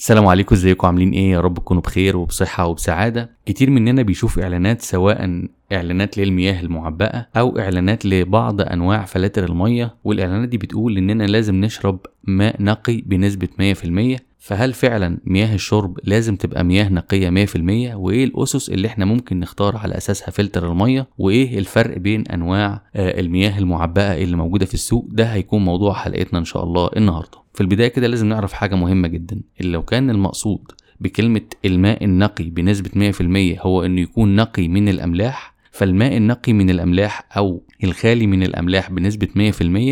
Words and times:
السلام 0.00 0.26
عليكم 0.26 0.54
ازيكم؟ 0.54 0.86
عاملين 0.86 1.10
إيه؟ 1.12 1.30
يا 1.30 1.40
رب 1.40 1.54
تكونوا 1.54 1.82
بخير 1.82 2.16
وبصحة 2.16 2.66
وبسعادة. 2.66 3.30
كتير 3.46 3.70
مننا 3.70 4.02
بيشوف 4.02 4.38
إعلانات 4.38 4.82
سواء 4.82 5.48
إعلانات 5.72 6.18
للمياه 6.18 6.60
المعبأة 6.60 7.26
أو 7.36 7.58
إعلانات 7.58 8.06
لبعض 8.06 8.60
أنواع 8.60 9.04
فلاتر 9.04 9.44
المية 9.44 9.94
والإعلانات 10.04 10.48
دي 10.48 10.58
بتقول 10.58 10.96
إننا 10.98 11.24
لازم 11.24 11.54
نشرب 11.54 11.98
ماء 12.24 12.62
نقي 12.62 12.96
بنسبة 13.06 13.48
100% 14.16 14.18
فهل 14.38 14.72
فعلا 14.72 15.18
مياه 15.24 15.54
الشرب 15.54 15.98
لازم 16.04 16.36
تبقى 16.36 16.64
مياه 16.64 16.88
نقية 16.88 17.46
100% 17.46 17.94
وإيه 17.94 18.24
الأسس 18.24 18.70
اللي 18.70 18.88
إحنا 18.88 19.04
ممكن 19.04 19.40
نختار 19.40 19.76
على 19.76 19.96
أساسها 19.96 20.30
فلتر 20.30 20.70
المية 20.72 21.06
وإيه 21.18 21.58
الفرق 21.58 21.98
بين 21.98 22.26
أنواع 22.28 22.82
آه، 22.96 23.20
المياه 23.20 23.58
المعبأة 23.58 24.14
اللي 24.16 24.36
موجودة 24.36 24.66
في 24.66 24.74
السوق؟ 24.74 25.06
ده 25.10 25.24
هيكون 25.24 25.64
موضوع 25.64 25.92
حلقتنا 25.94 26.38
إن 26.38 26.44
شاء 26.44 26.64
الله 26.64 26.90
النهاردة. 26.96 27.39
في 27.54 27.60
البداية 27.60 27.88
كده 27.88 28.06
لازم 28.06 28.26
نعرف 28.28 28.52
حاجة 28.52 28.74
مهمة 28.74 29.08
جدا. 29.08 29.40
اللي 29.60 29.72
لو 29.72 29.82
كان 29.82 30.10
المقصود 30.10 30.62
بكلمة 31.00 31.40
الماء 31.64 32.04
النقي 32.04 32.44
بنسبة 32.44 33.12
100% 33.56 33.60
هو 33.66 33.84
إنه 33.84 34.00
يكون 34.00 34.36
نقي 34.36 34.68
من 34.68 34.88
الأملاح 34.88 35.54
فالماء 35.72 36.16
النقي 36.16 36.52
من 36.52 36.70
الأملاح 36.70 37.24
أو 37.36 37.62
الخالي 37.84 38.26
من 38.26 38.42
الأملاح 38.42 38.90
بنسبة 38.90 39.28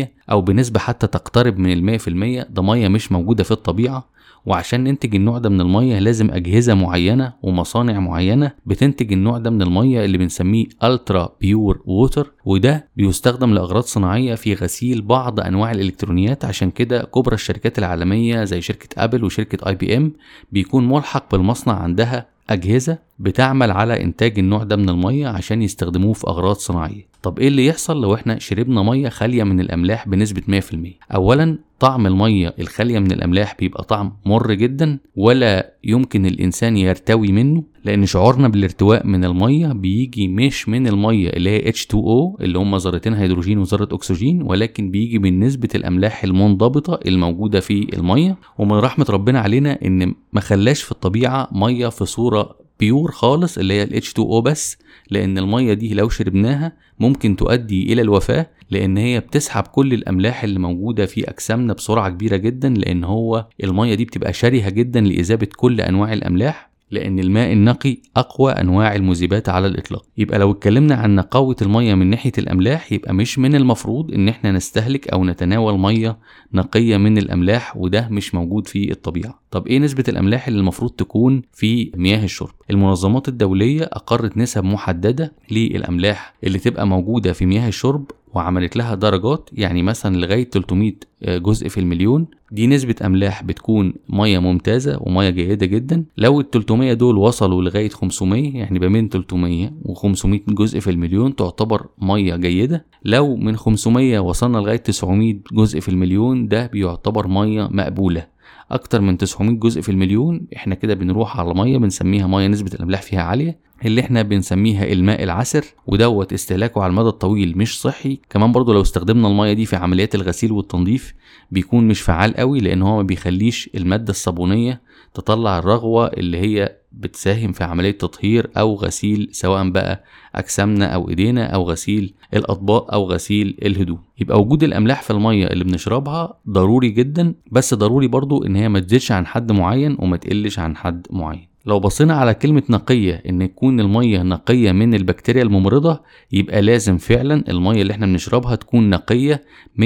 100% 0.05 0.07
أو 0.31 0.41
بنسبة 0.41 0.79
حتى 0.79 1.07
تقترب 1.07 1.57
من 1.57 1.71
المية 1.73 1.97
في 1.97 2.07
المية 2.07 2.47
ده 2.49 2.61
مية 2.61 2.87
مش 2.87 3.11
موجودة 3.11 3.43
في 3.43 3.51
الطبيعة 3.51 4.09
وعشان 4.45 4.83
ننتج 4.83 5.15
النوع 5.15 5.37
ده 5.37 5.49
من 5.49 5.61
المية 5.61 5.99
لازم 5.99 6.31
أجهزة 6.31 6.73
معينة 6.73 7.33
ومصانع 7.41 7.99
معينة 7.99 8.51
بتنتج 8.65 9.13
النوع 9.13 9.37
ده 9.37 9.49
من 9.49 9.61
المية 9.61 10.05
اللي 10.05 10.17
بنسميه 10.17 10.65
ultra 10.83 11.29
pure 11.41 11.81
water 11.85 12.31
وده 12.45 12.87
بيستخدم 12.97 13.53
لأغراض 13.53 13.83
صناعية 13.83 14.35
في 14.35 14.53
غسيل 14.53 15.01
بعض 15.01 15.39
أنواع 15.39 15.71
الإلكترونيات. 15.71 16.45
عشان 16.45 16.71
كده 16.71 17.03
كبرى 17.03 17.35
الشركات 17.35 17.79
العالمية 17.79 18.43
زي 18.43 18.61
شركة 18.61 19.03
أبل 19.03 19.23
وشركة 19.23 19.69
أي 19.69 19.75
بي 19.75 19.97
إم 19.97 20.11
بيكون 20.51 20.87
ملحق 20.87 21.31
بالمصنع 21.31 21.73
عندها 21.73 22.27
أجهزة 22.49 22.97
بتعمل 23.19 23.71
على 23.71 24.03
إنتاج 24.03 24.39
النوع 24.39 24.63
ده 24.63 24.75
من 24.75 24.89
المية 24.89 25.27
عشان 25.27 25.61
يستخدموه 25.61 26.13
في 26.13 26.27
أغراض 26.27 26.55
صناعية. 26.55 27.07
طب 27.23 27.39
إيه 27.39 27.47
اللي 27.47 27.65
يحصل 27.65 28.01
لو 28.01 28.13
إحنا 28.13 28.39
شربنا 28.39 28.83
مية 28.83 29.09
خالية 29.09 29.43
من 29.43 29.59
الأملاح 29.59 30.07
بنسبة 30.07 30.41
100% 30.59 31.15
أولا 31.15 31.57
طعم 31.79 32.07
المية 32.07 32.53
الخالية 32.59 32.99
من 32.99 33.11
الأملاح 33.11 33.55
بيبقى 33.59 33.83
طعم 33.83 34.13
مر 34.25 34.53
جدا 34.53 34.99
ولا 35.15 35.73
يمكن 35.83 36.25
الإنسان 36.25 36.77
يرتوي 36.77 37.27
منه 37.31 37.63
لأن 37.85 38.05
شعورنا 38.05 38.47
بالارتواء 38.47 39.07
من 39.07 39.25
المية 39.25 39.67
بيجي 39.67 40.27
مش 40.27 40.69
من 40.69 40.87
المية 40.87 41.29
اللي 41.29 41.49
هي 41.49 41.71
H2O 41.71 42.41
اللي 42.41 42.59
هم 42.59 42.75
ذرتين 42.75 43.13
هيدروجين 43.13 43.57
وذرة 43.57 43.87
أكسجين 43.91 44.41
ولكن 44.41 44.91
بيجي 44.91 45.19
من 45.19 45.39
نسبة 45.39 45.69
الأملاح 45.75 46.23
المنضبطة 46.23 46.99
الموجودة 47.05 47.59
في 47.59 47.87
المية. 47.93 48.37
ومن 48.57 48.71
رحمة 48.71 49.05
ربنا 49.09 49.39
علينا 49.39 49.79
إن 49.85 50.13
ما 50.33 50.41
خلاش 50.41 50.81
في 50.83 50.91
الطبيعة 50.91 51.47
مية 51.51 51.87
في 51.87 52.05
صورة 52.05 52.55
بيور 52.79 53.11
خالص 53.11 53.57
اللي 53.57 53.73
هي 53.73 53.83
ال 53.83 54.03
H2O 54.03 54.39
بس 54.43 54.77
لأن 55.11 55.37
المية 55.37 55.73
دي 55.73 55.93
لو 55.93 56.09
شربناها 56.09 56.73
ممكن 56.99 57.35
تؤدي 57.35 57.93
إلى 57.93 58.01
الوفاة 58.01 58.49
لأن 58.71 58.97
هي 58.97 59.19
بتسحب 59.19 59.63
كل 59.63 59.93
الأملاح 59.93 60.43
اللي 60.43 60.59
موجودة 60.59 61.05
في 61.05 61.29
أجسامنا 61.29 61.73
بسرعة 61.73 62.09
كبيرة 62.09 62.35
جدا 62.35 62.69
لأن 62.69 63.03
هو 63.03 63.47
المية 63.63 63.93
دي 63.95 64.05
بتبقى 64.05 64.33
شرهة 64.33 64.69
جدا 64.69 65.01
لإذابة 65.01 65.47
كل 65.57 65.81
أنواع 65.81 66.13
الأملاح 66.13 66.69
لأن 66.91 67.19
الماء 67.19 67.53
النقي 67.53 67.97
أقوى 68.17 68.51
أنواع 68.51 68.95
المذيبات 68.95 69.49
على 69.49 69.67
الإطلاق. 69.67 70.05
يبقى 70.17 70.39
لو 70.39 70.51
اتكلمنا 70.51 70.95
عن 70.95 71.15
نقاوة 71.15 71.55
المية 71.61 71.95
من 71.95 72.07
ناحية 72.09 72.31
الأملاح 72.37 72.91
يبقى 72.91 73.13
مش 73.13 73.39
من 73.39 73.55
المفروض 73.55 74.11
إن 74.13 74.29
إحنا 74.29 74.51
نستهلك 74.51 75.07
أو 75.07 75.25
نتناول 75.25 75.79
مية 75.79 76.17
نقية 76.53 76.97
من 76.97 77.17
الأملاح 77.17 77.77
وده 77.77 78.07
مش 78.11 78.35
موجود 78.35 78.67
في 78.67 78.91
الطبيعة. 78.91 79.41
طب 79.51 79.67
إيه 79.67 79.79
نسبة 79.79 80.03
الأملاح 80.07 80.47
اللي 80.47 80.59
المفروض 80.59 80.91
تكون 80.91 81.41
في 81.53 81.91
مياه 81.95 82.23
الشرب؟ 82.23 82.51
المنظمات 82.69 83.27
الدولية 83.27 83.83
أقرت 83.83 84.37
نسب 84.37 84.63
محددة 84.63 85.33
للأملاح 85.51 86.33
اللي 86.43 86.59
تبقى 86.59 86.87
موجودة 86.87 87.33
في 87.33 87.45
مياه 87.45 87.67
الشرب 87.67 88.11
وعملت 88.33 88.75
لها 88.75 88.95
درجات 88.95 89.49
يعني 89.53 89.83
مثلا 89.83 90.15
لغاية 90.15 90.49
300 90.49 90.93
جزء 91.23 91.67
في 91.67 91.79
المليون. 91.79 92.27
دي 92.51 92.67
نسبة 92.67 92.95
أملاح 93.05 93.43
بتكون 93.43 93.93
مية 94.09 94.39
ممتازة 94.39 94.97
ومية 95.01 95.29
جيدة 95.29 95.65
جدا. 95.65 96.03
لو 96.17 96.39
ال 96.39 96.49
300 96.49 96.93
دول 96.93 97.17
وصلوا 97.17 97.61
لغاية 97.61 97.89
500 97.89 98.57
يعني 98.57 98.79
بين 98.79 99.09
300 99.09 99.71
و 99.85 99.93
500 99.93 100.39
جزء 100.47 100.79
في 100.79 100.89
المليون 100.89 101.35
تعتبر 101.35 101.85
مية 102.01 102.35
جيدة. 102.35 102.85
لو 103.05 103.35
من 103.35 103.55
500 103.57 104.19
وصلنا 104.19 104.57
لغاية 104.57 104.75
900 104.77 105.35
جزء 105.53 105.79
في 105.79 105.89
المليون 105.89 106.47
ده 106.47 106.65
بيعتبر 106.67 107.27
مية 107.27 107.67
مقبولة. 107.71 108.38
أكتر 108.71 109.01
من 109.01 109.17
900 109.17 109.55
جزء 109.59 109.81
في 109.81 109.89
المليون. 109.89 110.47
إحنا 110.55 110.75
كده 110.75 110.93
بنروح 110.93 111.39
على 111.39 111.53
مية 111.53 111.77
بنسميها 111.77 112.27
مية 112.27 112.47
نسبة 112.47 112.71
الأملاح 112.73 113.01
فيها 113.01 113.21
عالية. 113.21 113.59
اللي 113.85 114.01
إحنا 114.01 114.21
بنسميها 114.21 114.85
الماء 114.85 115.23
العسر 115.23 115.65
ودوت 115.87 116.33
استهلاكه 116.33 116.81
على 116.81 116.89
المدى 116.89 117.09
الطويل 117.09 117.57
مش 117.57 117.81
صحي. 117.81 118.19
كمان 118.29 118.51
برضو 118.51 118.73
لو 118.73 118.81
استخدمنا 118.81 119.27
المية 119.27 119.53
دي 119.53 119.65
في 119.65 119.75
عمليات 119.75 120.15
الغسيل 120.15 120.51
والتنظيف 120.51 121.13
بيكون 121.51 121.87
مش 121.87 122.01
فعال 122.01 122.33
قوي 122.35 122.59
لأن 122.59 122.81
هو 122.81 122.95
ما 122.97 123.03
بيخليش 123.03 123.69
المادة 123.75 124.09
الصابونية 124.09 124.81
تطلع 125.13 125.59
الرغوة 125.59 126.07
اللي 126.07 126.37
هي 126.37 126.78
بتساهم 126.91 127.51
في 127.51 127.63
عملية 127.63 127.91
تطهير 127.91 128.49
أو 128.57 128.75
غسيل 128.75 129.29
سواء 129.31 129.69
بقى 129.69 130.03
أجسامنا 130.35 130.85
أو 130.85 131.09
إيدينا 131.09 131.45
أو 131.45 131.63
غسيل 131.63 132.13
الأطباق 132.33 132.93
أو 132.93 133.03
غسيل 133.03 133.57
الهدوم. 133.65 133.99
يبقى 134.19 134.41
وجود 134.41 134.63
الأملاح 134.63 135.01
في 135.01 135.11
المية 135.11 135.47
اللي 135.47 135.63
بنشربها 135.63 136.39
ضروري 136.49 136.89
جدا 136.89 137.33
بس 137.51 137.73
ضروري 137.73 138.07
برضو 138.07 138.43
إن 138.45 138.55
هي 138.55 138.69
ما 138.69 138.79
تزيدش 138.79 139.11
عن 139.11 139.25
حد 139.25 139.51
معين 139.51 139.97
وما 139.99 140.17
تقلش 140.17 140.59
عن 140.59 140.77
حد 140.77 141.07
معين. 141.11 141.48
لو 141.69 141.79
بصينا 141.79 142.13
على 142.13 142.33
كلمة 142.33 142.63
نقية 142.69 143.23
إن 143.29 143.49
تكون 143.49 143.79
المية 143.79 144.23
نقية 144.23 144.71
من 144.71 144.93
البكتيريا 144.93 145.43
الممرضة 145.43 146.01
يبقى 146.31 146.61
لازم 146.61 146.97
فعلا 146.97 147.43
المية 147.49 147.81
اللي 147.81 147.93
إحنا 147.93 148.05
بنشربها 148.05 148.55
تكون 148.55 148.89
نقية 148.89 149.43
100% 149.79 149.81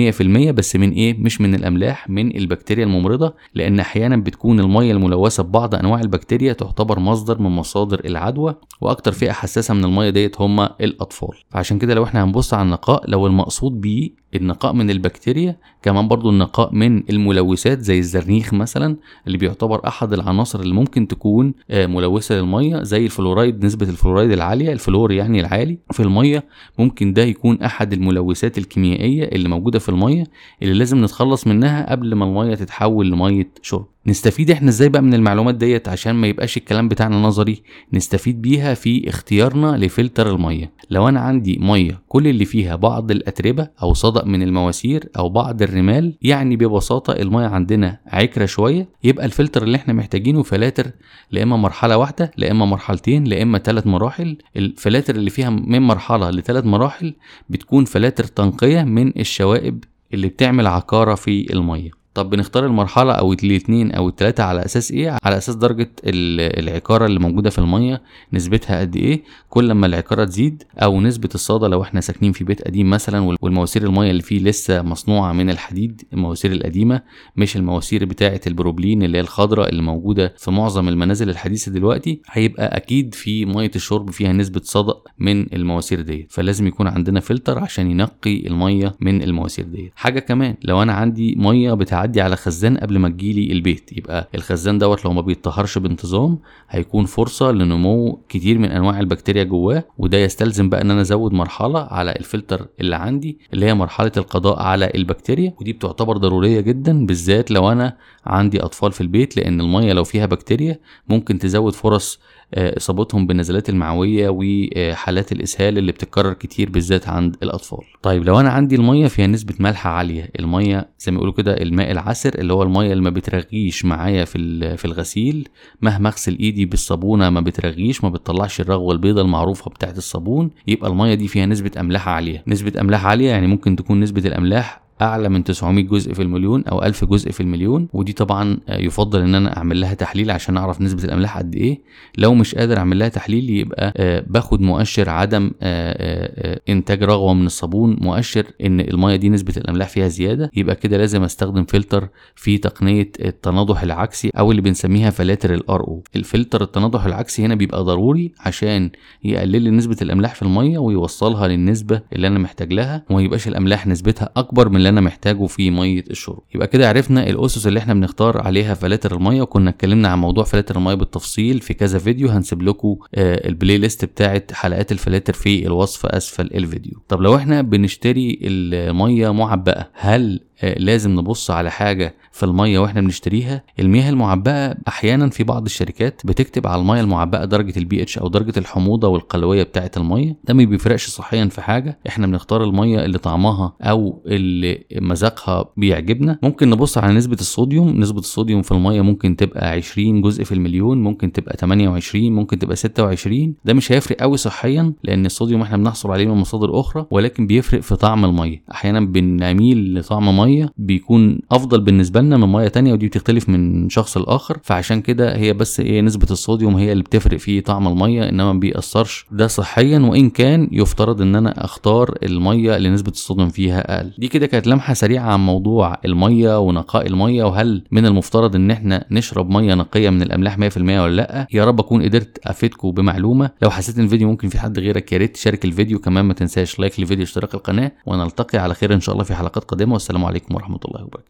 بس 0.51 0.75
من 0.75 0.91
إيه؟ 0.91 1.17
مش 1.19 1.41
من 1.41 1.55
الأملاح 1.55 2.09
من 2.09 2.35
البكتيريا 2.37 2.83
الممرضة 2.83 3.33
لأن 3.55 3.79
أحيانا 3.79 4.17
بتكون 4.17 4.59
المية 4.59 4.91
الملوثة 4.91 5.43
ببعض 5.43 5.75
أنواع 5.75 6.01
البكتيريا 6.01 6.53
تعتبر 6.53 6.99
مصدر 6.99 7.39
من 7.41 7.49
مصادر 7.49 8.01
العدوى 8.05 8.55
وأكتر 8.81 9.11
فئة 9.11 9.31
حساسة 9.31 9.73
من 9.73 9.85
المية 9.85 10.09
ديت 10.09 10.41
هما 10.41 10.75
الأطفال 10.81 11.37
فعشان 11.49 11.79
كده 11.79 11.93
لو 11.93 12.03
إحنا 12.03 12.23
هنبص 12.23 12.53
على 12.53 12.63
النقاء 12.63 13.09
لو 13.09 13.27
المقصود 13.27 13.81
بيه 13.81 14.22
النقاء 14.35 14.73
من 14.73 14.89
البكتيريا 14.89 15.57
كمان 15.81 16.07
برضو 16.07 16.29
النقاء 16.29 16.73
من 16.75 17.03
الملوثات 17.09 17.79
زي 17.79 17.99
الزرنيخ 17.99 18.53
مثلا 18.53 18.95
اللي 19.27 19.37
بيعتبر 19.37 19.87
أحد 19.87 20.13
العناصر 20.13 20.59
اللي 20.59 20.73
ممكن 20.73 21.07
تكون 21.07 21.53
ملوثة 21.71 22.35
للمية 22.35 22.83
زي 22.83 23.05
الفلورايد 23.05 23.65
نسبة 23.65 23.89
الفلورايد 23.89 24.31
العالية 24.31 24.71
الفلور 24.73 25.11
يعني 25.11 25.39
العالي 25.39 25.77
في 25.91 25.99
المية. 25.99 26.43
ممكن 26.79 27.13
ده 27.13 27.23
يكون 27.23 27.61
أحد 27.61 27.93
الملوثات 27.93 28.57
الكيميائية 28.57 29.23
اللي 29.23 29.49
موجودة 29.49 29.79
في 29.79 29.89
المية 29.89 30.23
اللي 30.61 30.73
لازم 30.73 31.03
نتخلص 31.03 31.47
منها 31.47 31.91
قبل 31.91 32.13
ما 32.15 32.25
المية 32.25 32.55
تتحول 32.55 33.11
لمية 33.11 33.49
شرب. 33.61 33.85
نستفيد 34.07 34.51
إحنا 34.51 34.69
إزاي 34.69 34.89
بقى 34.89 35.01
من 35.01 35.13
المعلومات 35.13 35.55
ديت؟ 35.55 35.87
عشان 35.87 36.15
ما 36.15 36.27
يبقاش 36.27 36.57
الكلام 36.57 36.87
بتاعنا 36.87 37.15
نظري. 37.17 37.61
نستفيد 37.93 38.41
بيها 38.41 38.73
في 38.73 39.09
اختيارنا 39.09 39.77
لفلتر 39.77 40.35
المية. 40.35 40.71
لو 40.89 41.07
أنا 41.09 41.19
عندي 41.19 41.57
مية 41.61 42.01
كل 42.07 42.27
اللي 42.27 42.45
فيها 42.45 42.75
بعض 42.75 43.11
الأتربة 43.11 43.67
أو 43.83 43.93
صدأ 43.93 44.25
من 44.25 44.43
المواسير 44.43 45.09
أو 45.17 45.29
بعض 45.29 45.61
الرمال 45.61 46.13
يعني 46.21 46.55
ببساطة 46.57 47.13
المية 47.13 47.47
عندنا 47.47 47.99
عكرة 48.07 48.45
شوية 48.45 48.87
يبقى 49.03 49.25
الفلتر 49.25 49.63
اللي 49.63 49.77
إحنا 49.77 49.93
محتاجينه 49.93 50.43
فلاتر 50.43 50.91
لا 51.31 51.43
إما 51.43 51.57
مرحلة 51.57 51.97
واحدة 51.97 52.31
لا 52.37 52.51
إما 52.51 52.65
مرحلتين 52.65 53.23
لا 53.23 53.41
إما 53.41 53.57
ثلاث 53.57 53.87
مراحل. 53.87 54.37
الفلاتر 54.55 55.15
اللي 55.15 55.29
فيها 55.29 55.49
من 55.49 55.81
مرحلة 55.81 56.29
لثلاث 56.29 56.65
مراحل 56.65 57.13
بتكون 57.49 57.85
فلاتر 57.85 58.23
تنقية 58.23 58.83
من 58.83 59.07
الشوائب 59.19 59.83
اللي 60.13 60.27
بتعمل 60.27 60.67
عكاره 60.67 61.15
في 61.15 61.53
المية. 61.53 62.02
طب 62.13 62.29
بنختار 62.29 62.65
المرحلة 62.65 63.13
أو 63.13 63.33
الاتنين 63.33 63.91
أو 63.91 64.09
التلاتة 64.09 64.43
على 64.43 64.65
أساس 64.65 64.91
إيه؟ 64.91 65.17
على 65.23 65.37
أساس 65.37 65.55
درجة 65.55 65.91
العكارة 66.05 67.05
اللي 67.05 67.19
موجودة 67.19 67.49
في 67.49 67.59
المية 67.59 68.01
نسبتها 68.33 68.79
قد 68.79 68.95
إيه؟ 68.95 69.23
كل 69.49 69.71
ما 69.71 69.85
العكارة 69.87 70.25
تزيد 70.25 70.63
أو 70.77 71.01
نسبة 71.01 71.29
الصدى 71.35 71.65
لو 71.67 71.81
إحنا 71.81 72.01
ساكنين 72.01 72.31
في 72.31 72.43
بيت 72.43 72.61
قديم 72.61 72.89
مثلا 72.89 73.35
والمواسير 73.41 73.83
المية 73.83 74.11
اللي 74.11 74.21
فيه 74.21 74.39
لسه 74.43 74.81
مصنوعة 74.81 75.33
من 75.33 75.49
الحديد 75.49 76.01
المواسير 76.13 76.51
القديمة 76.51 77.01
مش 77.37 77.57
المواسير 77.57 78.05
بتاعة 78.05 78.41
البروبلين 78.47 79.03
اللي 79.03 79.17
هي 79.17 79.21
الخضراء 79.21 79.69
اللي 79.69 79.81
موجودة 79.81 80.33
في 80.37 80.51
معظم 80.51 80.87
المنازل 80.87 81.29
الحديثة 81.29 81.71
دلوقتي 81.71 82.21
هيبقى 82.31 82.77
أكيد 82.77 83.15
في 83.15 83.45
مية 83.45 83.71
الشرب 83.75 84.11
فيها 84.11 84.33
نسبة 84.33 84.61
صدى 84.63 84.93
من 85.19 85.53
المواسير 85.53 86.01
ديت 86.01 86.31
فلازم 86.31 86.67
يكون 86.67 86.87
عندنا 86.87 87.19
فلتر 87.19 87.59
عشان 87.59 87.91
ينقي 87.91 88.47
المية 88.47 88.95
من 89.01 89.21
المواسير 89.23 89.65
ديت 89.65 89.91
حاجة 89.95 90.19
كمان 90.19 90.55
لو 90.61 90.81
أنا 90.83 90.93
عندي 90.93 91.35
مية 91.37 91.73
بتاع 91.73 92.02
تعدي 92.03 92.21
على 92.21 92.35
خزان 92.35 92.77
قبل 92.77 92.97
ما 92.99 93.09
تجيلي 93.09 93.51
البيت. 93.51 93.97
يبقى 93.97 94.29
الخزان 94.35 94.77
دوت 94.77 95.05
لو 95.05 95.13
ما 95.13 95.21
بيتطهرش 95.21 95.77
بانتظام 95.77 96.39
هيكون 96.69 97.05
فرصة 97.05 97.51
لنمو 97.51 98.19
كتير 98.29 98.57
من 98.57 98.71
أنواع 98.71 98.99
البكتيريا 98.99 99.43
جواه 99.43 99.83
وده 99.97 100.17
يستلزم 100.17 100.69
بقى 100.69 100.81
إن 100.81 100.91
أنا 100.91 101.01
أزود 101.01 101.33
مرحلة 101.33 101.79
على 101.79 102.11
الفلتر 102.11 102.67
اللي 102.81 102.95
عندي 102.95 103.37
اللي 103.53 103.65
هي 103.65 103.73
مرحلة 103.73 104.11
القضاء 104.17 104.59
على 104.59 104.91
البكتيريا. 104.95 105.53
ودي 105.61 105.73
بتعتبر 105.73 106.17
ضرورية 106.17 106.59
جدا 106.59 107.05
بالذات 107.05 107.51
لو 107.51 107.71
أنا 107.71 107.97
عندي 108.25 108.61
أطفال 108.61 108.91
في 108.91 109.01
البيت 109.01 109.37
لأن 109.37 109.61
المية 109.61 109.93
لو 109.93 110.03
فيها 110.03 110.25
بكتيريا 110.25 110.79
ممكن 111.09 111.39
تزود 111.39 111.73
فرص 111.73 112.19
آه، 112.55 112.77
إصابتهم 112.77 113.27
بالنزلات 113.27 113.69
المعوية 113.69 114.27
وحالات 114.31 115.31
الإسهال 115.31 115.77
اللي 115.77 115.91
بتتكرر 115.91 116.33
كتير 116.33 116.69
بالذات 116.69 117.07
عند 117.09 117.35
الأطفال. 117.43 117.79
طيب 118.01 118.23
لو 118.23 118.39
أنا 118.39 118.49
عندي 118.49 118.75
المية 118.75 119.07
فيها 119.07 119.27
نسبة 119.27 119.53
ملح 119.59 119.87
عالية 119.87 120.29
المية 120.39 120.89
زي 120.99 121.11
ما 121.11 121.15
بيقولوا 121.17 121.33
كده 121.33 121.53
الماء 121.61 121.91
العسر 121.93 122.35
اللي 122.39 122.53
هو 122.53 122.63
المية 122.63 122.91
اللي 122.91 123.03
ما 123.03 123.09
بترغيش 123.09 123.85
معايا 123.85 124.25
في 124.25 124.77
في 124.77 124.85
الغسيل. 124.85 125.47
مهما 125.81 126.09
اغسل 126.09 126.37
ايدي 126.39 126.65
بالصابونة 126.65 127.29
ما 127.29 127.41
بترغيش 127.41 128.03
ما 128.03 128.09
بتطلعش 128.09 128.61
الرغوة 128.61 128.93
البيضاء 128.93 129.25
المعروفة 129.25 129.71
بتاعه 129.71 129.91
الصابون. 129.97 130.51
يبقى 130.67 130.89
المية 130.89 131.13
دي 131.13 131.27
فيها 131.27 131.45
نسبة 131.45 131.71
أملاح 131.79 132.07
عالية. 132.09 132.43
نسبة 132.47 132.81
أملاح 132.81 133.05
عالية 133.05 133.29
يعني 133.29 133.47
ممكن 133.47 133.75
تكون 133.75 133.99
نسبة 133.99 134.21
الأملاح 134.27 134.82
أعلى 135.03 135.29
من 135.29 135.43
900 135.43 135.83
جزء 135.83 136.13
في 136.13 136.21
المليون 136.21 136.63
أو 136.63 136.83
1000 136.83 137.05
جزء 137.05 137.31
في 137.31 137.41
المليون 137.41 137.87
ودي 137.93 138.13
طبعا 138.13 138.57
آه، 138.69 138.77
يفضل 138.77 139.21
إن 139.21 139.35
أنا 139.35 139.57
أعمل 139.57 139.81
لها 139.81 139.93
تحليل 139.93 140.31
عشان 140.31 140.57
أعرف 140.57 140.81
نسبة 140.81 141.03
الأملاح 141.03 141.37
قد 141.37 141.55
إيه. 141.55 141.81
لو 142.17 142.33
مش 142.33 142.55
قادر 142.55 142.77
أعمل 142.77 142.99
لها 142.99 143.07
تحليل 143.07 143.49
يبقى 143.49 143.93
آه، 143.97 144.23
باخد 144.27 144.61
مؤشر 144.61 145.09
عدم 145.09 145.51
آه، 145.61 146.59
إنتاج 146.69 147.03
رغوة 147.03 147.33
من 147.33 147.45
الصابون 147.45 147.97
مؤشر 148.01 148.45
إن 148.65 148.79
المية 148.79 149.15
دي 149.15 149.29
نسبة 149.29 149.53
الأملاح 149.57 149.89
فيها 149.89 150.07
زيادة 150.07 150.51
يبقى 150.55 150.75
كده 150.75 150.97
لازم 150.97 151.23
أستخدم 151.23 151.65
فلتر 151.65 152.09
في 152.35 152.57
تقنية 152.57 153.11
التناضح 153.19 153.83
العكسي 153.83 154.29
أو 154.39 154.51
اللي 154.51 154.61
بنسميها 154.61 155.09
فلاتر 155.09 155.53
ال 155.53 155.62
RO 155.62 155.81
أو 155.81 156.03
الفلتر 156.15 156.63
التناضح 156.63 157.05
العكسي 157.05 157.45
هنا 157.45 157.55
بيبقى 157.55 157.83
ضروري 157.83 158.31
عشان 158.39 158.89
يقلل 159.23 159.61
لي 159.61 159.69
نسبة 159.69 159.97
الأملاح 160.01 160.35
في 160.35 160.41
المية 160.41 160.79
ويوصلها 160.79 161.47
للنسبة 161.47 162.01
اللي 162.13 162.27
أنا 162.27 162.39
محتاج 162.39 162.73
لها 162.73 163.03
وما 163.09 163.21
يبقاش 163.21 163.47
الأملاح 163.47 163.87
نسبتها 163.87 164.29
أكبر 164.37 164.69
من 164.69 164.75
اللي 164.75 164.89
أنا 164.93 165.01
محتاجه 165.01 165.45
في 165.45 165.71
مية 165.71 166.03
الشرب. 166.11 166.39
يبقى 166.55 166.67
كده 166.67 166.89
عرفنا 166.89 167.29
الاسس 167.29 167.67
اللي 167.67 167.79
إحنا 167.79 167.93
بنختار 167.93 168.41
عليها 168.41 168.73
فلاتر 168.73 169.15
المية 169.15 169.41
وكنا 169.41 169.69
اتكلمنا 169.69 170.07
عن 170.07 170.17
موضوع 170.19 170.43
فلاتر 170.43 170.75
المية 170.77 170.93
بالتفصيل 170.93 171.59
في 171.61 171.73
كذا 171.73 171.99
فيديو 171.99 172.29
هنسيب 172.29 172.61
لكم 172.61 172.97
آه 173.15 173.47
ال 173.47 173.77
playlist 173.77 174.05
بتاعه 174.05 174.43
حلقات 174.51 174.91
الفلاتر 174.91 175.33
في 175.33 175.67
الوصف 175.67 176.05
اسفل 176.05 176.45
الفيديو. 176.53 176.93
طب 177.07 177.21
لو 177.21 177.35
إحنا 177.35 177.61
بنشتري 177.61 178.39
المية 178.43 179.33
معبأة 179.33 179.89
هل 179.93 180.39
آه، 180.61 180.79
لازم 180.79 181.11
نبص 181.19 181.51
على 181.51 181.71
حاجة 181.71 182.15
في 182.33 182.43
المية 182.43 182.79
وإحنا 182.79 183.01
بنشتريها 183.01 183.63
المياه 183.79 184.09
المعبأة 184.09 184.75
أحيانا 184.87 185.29
في 185.29 185.43
بعض 185.43 185.65
الشركات 185.65 186.21
بتكتب 186.25 186.67
على 186.67 186.81
الميه 186.81 187.01
المعبأة 187.01 187.45
درجة 187.45 187.79
البي 187.79 188.01
اتش 188.01 188.17
أو 188.17 188.27
درجة 188.27 188.53
الحموضة 188.59 189.07
والقلوية 189.07 189.63
بتاعه 189.63 189.91
الميه 189.97 190.37
ده 190.43 190.53
ما 190.53 190.63
بيفرقش 190.63 191.07
صحيا 191.09 191.45
في 191.45 191.61
حاجة 191.61 191.99
إحنا 192.07 192.27
بنختار 192.27 192.63
الميه 192.63 193.05
اللي 193.05 193.17
طعمها 193.17 193.73
أو 193.81 194.21
اللي 194.25 194.83
مذاقها 195.01 195.65
بيعجبنا. 195.77 196.39
ممكن 196.43 196.69
نبص 196.69 196.97
على 196.97 197.13
نسبة 197.13 197.33
الصوديوم 197.39 197.99
نسبة 197.99 198.19
الصوديوم 198.19 198.61
في 198.61 198.71
الميه 198.71 199.01
ممكن 199.01 199.35
تبقى 199.35 199.69
20 199.69 200.21
جزء 200.21 200.43
في 200.43 200.51
المليون 200.51 201.03
ممكن 201.03 201.31
تبقى 201.31 201.57
28 201.59 202.31
ممكن 202.31 202.59
تبقى 202.59 202.75
26 202.75 203.55
ده 203.65 203.73
مش 203.73 203.91
هيفرق 203.91 204.17
قوي 204.17 204.37
صحيا 204.37 204.93
لأن 205.03 205.25
الصوديوم 205.25 205.61
إحنا 205.61 205.77
بنحصل 205.77 206.11
عليه 206.11 206.25
من 206.27 206.33
مصادر 206.35 206.79
أخرى 206.79 207.05
ولكن 207.11 207.47
بيفرق 207.47 207.79
في 207.81 207.95
طعم 207.95 208.25
الميه 208.25 208.63
أحيانا 208.71 208.99
بنميل 208.99 209.99
لطعم 209.99 210.37
ميه 210.37 210.69
بيكون 210.77 211.39
أفضل 211.51 211.81
بالنسبة 211.81 212.22
لنا 212.23 212.37
من 212.37 212.51
مية 212.51 212.67
تانية 212.67 212.93
ودي 212.93 213.07
بتختلف 213.07 213.49
من 213.49 213.89
شخص 213.89 214.17
لآخر 214.17 214.57
فعشان 214.63 215.01
كده 215.01 215.35
هي 215.37 215.53
بس 215.53 215.79
إيه 215.79 216.01
نسبة 216.01 216.27
الصوديوم 216.31 216.75
هي 216.75 216.91
اللي 216.91 217.03
بتفرق 217.03 217.37
في 217.37 217.61
طعم 217.61 217.87
المية 217.87 218.29
إنما 218.29 218.53
ما 218.53 218.59
بيأثرش 218.59 219.25
ده 219.31 219.47
صحيا 219.47 219.99
وإن 219.99 220.29
كان 220.29 220.67
يفترض 220.71 221.21
إن 221.21 221.35
أنا 221.35 221.65
أختار 221.65 222.17
المية 222.23 222.75
اللي 222.75 222.89
نسبة 222.89 223.11
الصوديوم 223.11 223.49
فيها 223.49 223.97
أقل. 223.97 224.11
دي 224.17 224.27
كده 224.27 224.45
كانت 224.47 224.67
لمحة 224.67 224.93
سريعة 224.93 225.31
عن 225.33 225.39
موضوع 225.45 225.97
المية 226.05 226.59
ونقاء 226.59 227.07
المية 227.07 227.43
وهل 227.43 227.83
من 227.91 228.05
المفترض 228.05 228.55
إن 228.55 228.71
إحنا 228.71 229.05
نشرب 229.11 229.49
مية 229.49 229.73
نقية 229.73 230.09
من 230.09 230.21
الأملاح 230.21 230.57
100% 230.57 230.77
ولا 230.77 231.09
لأ؟ 231.15 231.47
يا 231.53 231.65
رب 231.65 231.79
أكون 231.79 232.03
قدرت 232.03 232.39
أفيدكم 232.47 232.91
بمعلومة. 232.91 233.49
لو 233.61 233.69
حسيت 233.69 233.97
إن 233.97 234.03
الفيديو 234.03 234.27
ممكن 234.27 234.49
في 234.49 234.59
حد 234.59 234.79
غيرك 234.79 235.11
يا 235.13 235.17
ريت 235.17 235.33
تشارك 235.33 235.65
الفيديو 235.65 235.99
كمان 235.99 236.25
ما 236.25 236.33
تنساش 236.33 236.79
لايك 236.79 236.99
للفيديو 236.99 237.23
اشتراك 237.23 237.53
القناة 237.53 237.91
ونلتقي 238.05 238.57
على 238.57 238.73
خير 238.73 238.93
إن 238.93 238.99
شاء 238.99 239.13
الله 239.13 239.23
في 239.23 239.35
حلقات 239.35 239.63
قادمة. 239.63 239.93
والسلام 239.93 240.25
عليكم 240.25 240.55
ورحمة 240.55 240.79
الله 240.85 241.01
وبركاته. 241.03 241.21